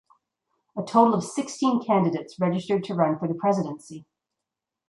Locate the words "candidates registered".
1.79-2.83